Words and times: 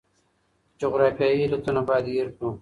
جغرافیایي 0.79 1.43
علتونه 1.47 1.81
باید 1.89 2.05
هیر 2.13 2.27
کړو. 2.35 2.49